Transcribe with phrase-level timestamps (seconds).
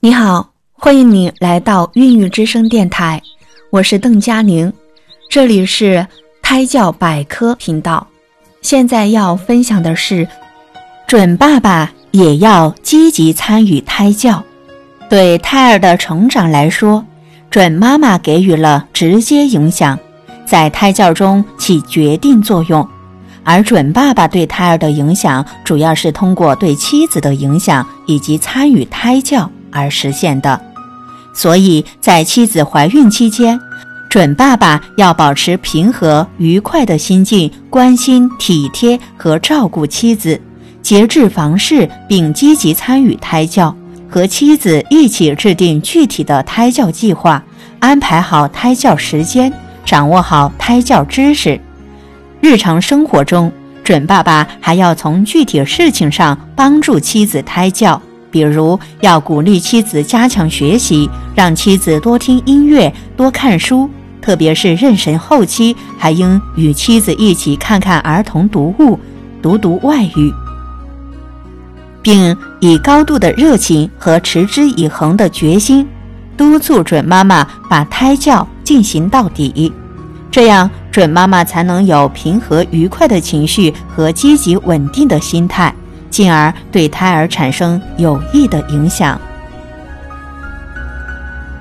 [0.00, 3.20] 你好，欢迎你来到孕育之声电台，
[3.70, 4.72] 我是邓佳玲，
[5.28, 6.06] 这里是
[6.40, 8.06] 胎教百科频道。
[8.62, 10.28] 现在要分享的是，
[11.08, 14.40] 准爸爸也要积极参与胎教。
[15.10, 17.04] 对胎儿的成长来说，
[17.50, 19.98] 准妈妈给予了直接影响，
[20.46, 22.88] 在胎教中起决定作用。
[23.42, 30.60] 而准爸爸对胎儿的影响，主要是通过对妻子的影响以及参与胎教而实现的。
[31.32, 33.58] 所以在妻子怀孕期间，
[34.08, 40.40] 准爸爸要保持平和愉快的心境，关心体贴和照顾妻子，
[40.82, 43.74] 节制房事，并积极参与胎教，
[44.10, 47.42] 和妻子一起制定具体的胎教计划，
[47.78, 49.52] 安排好胎教时间，
[49.84, 51.60] 掌握好胎教知识。
[52.40, 53.52] 日常生活中，
[53.84, 58.00] 准爸爸还要从具体事情上帮助妻子胎教。
[58.30, 63.88] 比如要鼓励妻子加强学习，让妻子多听音乐、多看书，
[64.20, 68.98] 特别是妊娠后期，还应与妻子一起看看儿童读物、
[69.40, 70.32] 读读外语，
[72.02, 75.86] 并以高度的热情和持之以恒的决心，
[76.36, 79.72] 督促准妈妈把胎教进行到底，
[80.30, 85.74] 这样准妈妈才能有平和愉快的情绪和积极稳定的心态。
[86.18, 89.16] 进而对胎儿产生有益的影响。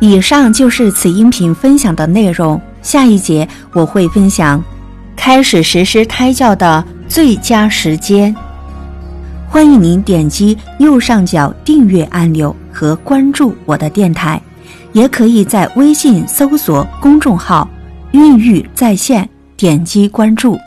[0.00, 2.58] 以上就是此音频分享的内容。
[2.80, 4.64] 下一节我会分享
[5.14, 8.34] 开始实施胎教的最佳时间。
[9.46, 14.40] 欢迎您点击右上角订阅按钮和关注我的电台，
[14.94, 17.68] 也可以在微信搜索公众号
[18.12, 20.58] “孕育在线”，点击关注。